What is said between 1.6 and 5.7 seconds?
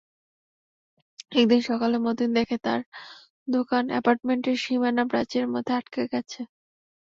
সকালে মতিন দেখে, তার দোকান অ্যাপার্টমেন্টের সীমানা প্রাচীরের